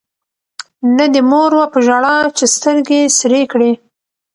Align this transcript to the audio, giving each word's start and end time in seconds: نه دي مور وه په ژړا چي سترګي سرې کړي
نه 0.97 1.05
دي 1.13 1.21
مور 1.29 1.51
وه 1.57 1.67
په 1.73 1.79
ژړا 1.85 2.17
چي 2.37 2.45
سترګي 2.55 3.01
سرې 3.17 3.41
کړي 3.51 3.71